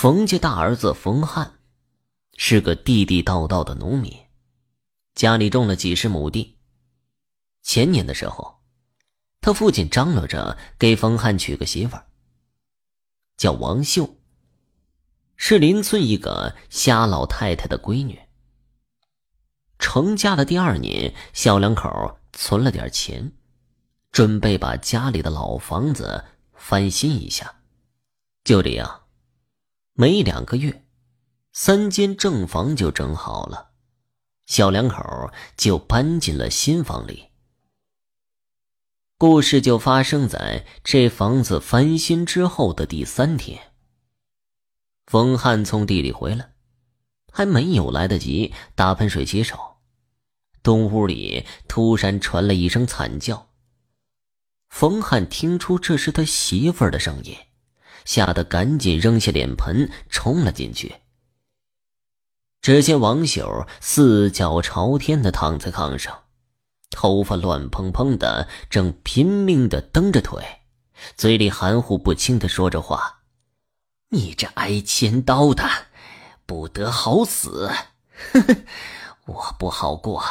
[0.00, 1.58] 冯家大儿子冯汉
[2.38, 4.10] 是个地地道道的农民，
[5.14, 6.56] 家里种了几十亩地。
[7.60, 8.62] 前年的时候，
[9.42, 12.06] 他父亲张罗着给冯汉娶个媳妇儿，
[13.36, 14.16] 叫王秀，
[15.36, 18.18] 是邻村一个瞎老太太的闺女。
[19.78, 23.32] 成家的第二年，小两口存了点钱，
[24.10, 26.24] 准备把家里的老房子
[26.54, 27.56] 翻新一下。
[28.42, 28.99] 就这样。
[29.94, 30.84] 没两个月，
[31.52, 33.70] 三间正房就整好了，
[34.46, 37.26] 小两口就搬进了新房里。
[39.18, 43.72] 故事就发生在这房子翻新之后的第三天。
[45.06, 46.54] 冯汉从地里回来，
[47.30, 49.58] 还没有来得及打盆水洗手，
[50.62, 53.50] 东屋里突然传来一声惨叫。
[54.70, 57.36] 冯汉听出这是他媳妇儿的声音。
[58.04, 60.96] 吓得赶紧扔下脸盆，冲了进去。
[62.62, 66.24] 只见王秀四脚朝天的躺在炕上，
[66.90, 70.44] 头发乱蓬蓬的，正拼命的蹬着腿，
[71.16, 73.20] 嘴里含糊不清的说着话
[74.12, 75.66] ：“你这挨千刀的，
[76.44, 77.70] 不得好死！
[78.32, 78.56] 呵呵，
[79.24, 80.22] 我不好过，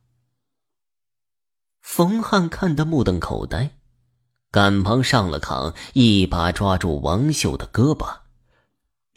[1.81, 3.77] 冯汉看得目瞪口呆。
[4.55, 8.19] 赶忙上了炕，一把抓住王秀的胳膊：“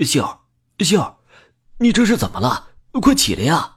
[0.04, 0.40] 秀
[0.80, 1.18] 秀，
[1.78, 2.70] 你这是怎么了？
[3.00, 3.76] 快起来呀！”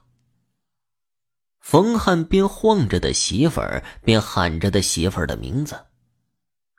[1.62, 5.86] 冯汉边晃着的媳妇儿，边喊着的媳妇儿的名字。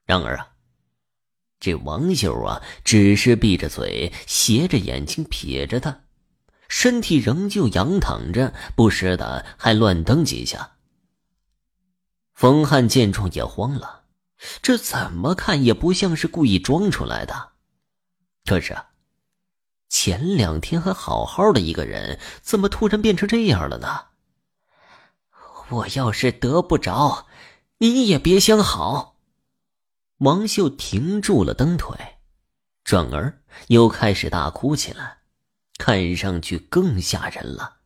[0.05, 0.49] 然而啊，
[1.61, 6.01] 这王秀啊，只是闭着嘴，斜着眼睛瞥着他，
[6.67, 10.73] 身体仍旧仰躺着，不时的还乱蹬几下。
[12.35, 14.02] 冯汉见状也慌了。
[14.61, 17.53] 这怎么看也不像是故意装出来的。
[18.45, 18.77] 可是，
[19.89, 24.07] 前两天还好好的一个人，怎么突然变成这样了呢？
[25.69, 27.27] 我要是得不着，
[27.79, 29.17] 你也别想好。
[30.19, 31.97] 王秀停住了蹬腿，
[32.85, 35.19] 转而又开始大哭起来，
[35.79, 37.82] 看上去更吓人了。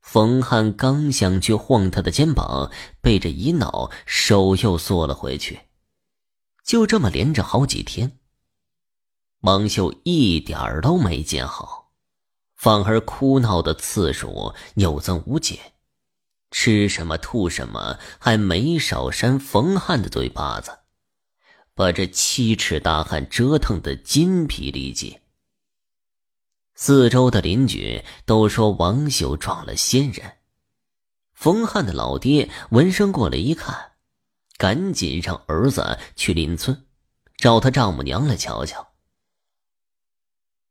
[0.00, 2.70] 冯汉刚想去晃他的肩膀，
[3.00, 5.60] 被这一闹，手又缩了回去。
[6.64, 8.18] 就这么连着好几天，
[9.40, 11.90] 王秀一点儿都没见好，
[12.56, 15.58] 反而哭闹的次数有增无减，
[16.50, 20.78] 吃什么吐什么，还没少扇冯汉的嘴巴子，
[21.74, 25.18] 把这七尺大汉折腾的筋疲力尽。
[26.80, 30.34] 四周的邻居都说王秀撞了仙人。
[31.34, 33.94] 冯汉的老爹闻声过来一看，
[34.58, 36.86] 赶紧让儿子去邻村，
[37.36, 38.92] 找他丈母娘来瞧瞧。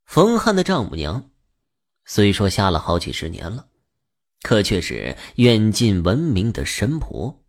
[0.06, 1.30] 冯汉的丈母娘
[2.06, 3.68] 虽说瞎了好几十年了，
[4.44, 7.44] 可却是远近闻名的神婆。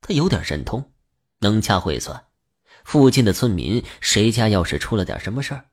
[0.00, 0.92] 她有点神通，
[1.40, 2.24] 能掐会算，
[2.86, 5.66] 附近的村民谁家要是出了点什么事儿。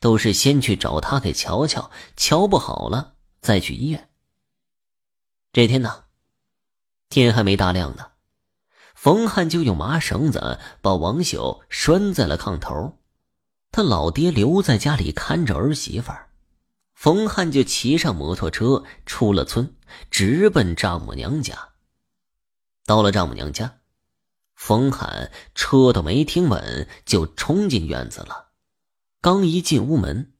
[0.00, 4.08] 都是先去找他给瞧瞧，瞧不好了再去医院。
[5.52, 6.04] 这天呢，
[7.08, 8.12] 天还没大亮呢，
[8.94, 12.98] 冯汉就用麻绳子把王秀拴在了炕头，
[13.70, 16.30] 他老爹留在家里看着儿媳妇儿，
[16.94, 19.74] 冯汉就骑上摩托车出了村，
[20.10, 21.70] 直奔丈母娘家。
[22.86, 23.78] 到了丈母娘家，
[24.54, 28.51] 冯汉车都没停稳，就冲进院子了。
[29.22, 30.32] 刚一进屋门，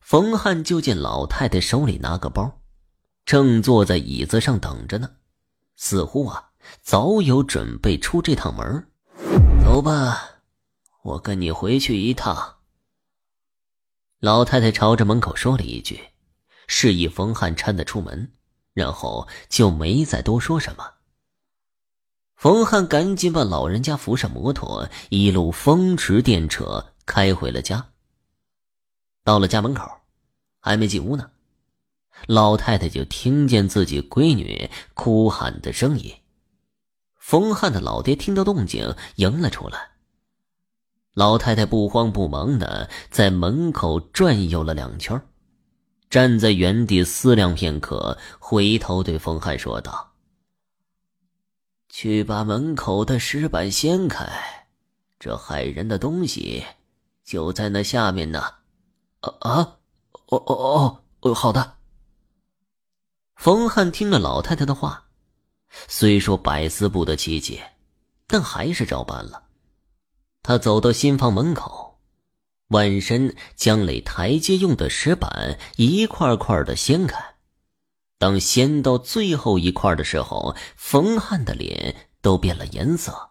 [0.00, 2.60] 冯汉就见老太太手里拿个包，
[3.24, 5.10] 正坐在椅子上等着呢，
[5.74, 8.86] 似乎啊早有准备出这趟门。
[9.64, 10.42] 走吧，
[11.02, 12.58] 我跟你回去一趟。
[14.20, 16.00] 老太太朝着门口说了一句，
[16.68, 18.30] 示意冯汉搀她出门，
[18.74, 20.88] 然后就没再多说什么。
[22.36, 27.88] 冯汉赶紧把老人家扶上摩托，一路风驰电掣开回了家。
[29.22, 29.90] 到了家门口，
[30.60, 31.30] 还没进屋呢，
[32.26, 36.14] 老太太就听见自己闺女哭喊的声音。
[37.16, 39.90] 冯汉的老爹听到动静，迎了出来。
[41.14, 45.20] 老太太不慌不忙的在门口转悠了两圈，
[46.08, 50.12] 站在原地思量片刻，回头对冯汉说道
[51.90, 54.68] ：“去把门口的石板掀开，
[55.18, 56.64] 这害人的东西
[57.24, 58.42] 就在那下面呢。”
[59.20, 59.76] 啊啊！
[60.26, 61.34] 哦哦哦哦！
[61.34, 61.76] 好的。
[63.36, 65.08] 冯汉听了老太太的话，
[65.88, 67.72] 虽说百思不得其解，
[68.26, 69.44] 但还是照办了。
[70.42, 71.98] 他走到新房门口，
[72.68, 77.34] 弯身将垒台阶用的石板一块块的掀开。
[78.18, 83.29] 当掀到最后一块的时候，冯汉的脸都变了颜色。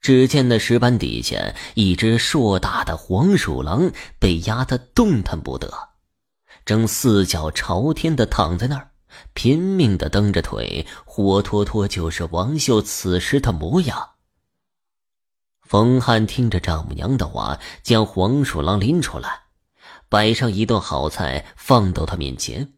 [0.00, 5.72] 只见那石板底下，一只硕大的黄鼠狼被压得动弹不得，
[6.64, 8.90] 正四脚朝天的躺在那儿，
[9.34, 14.10] 拼命的蹬着腿，活脱脱就是王秀此时的模样。
[15.62, 19.40] 冯汉听着丈母娘的话，将黄鼠狼拎出来，
[20.08, 22.74] 摆上一顿好菜放到他面前。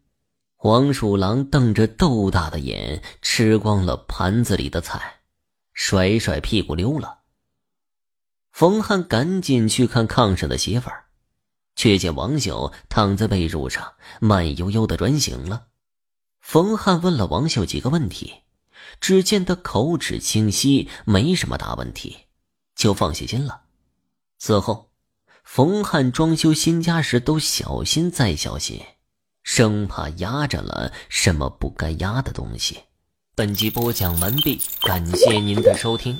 [0.55, 5.18] 黄鼠狼瞪着豆大的眼，吃光了盘子里的菜，
[5.81, 7.19] 甩甩屁股溜了。
[8.51, 11.05] 冯汉赶紧去看炕上的媳妇儿，
[11.77, 15.67] 却见王秀躺在被褥上，慢悠悠的转醒了。
[16.41, 18.41] 冯汉问了王秀几个问题，
[18.99, 22.25] 只见他口齿清晰，没什么大问题。
[22.75, 23.61] 就放下心了。
[24.37, 24.91] 此后，
[25.45, 28.81] 冯汉装修新家时都小心再小心，
[29.43, 32.83] 生怕压着了什么不该压的东西。
[33.39, 36.19] 本集播讲完毕，感谢您的收听。